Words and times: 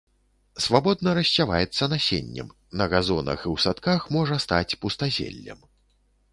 Свабодна 0.65 1.11
рассяваецца 1.19 1.83
насеннем, 1.93 2.49
на 2.83 2.89
газонах 2.95 3.39
і 3.47 3.49
ў 3.53 3.67
садках 3.67 4.01
можа 4.19 4.41
стаць 4.49 4.77
пустазеллем. 4.83 5.59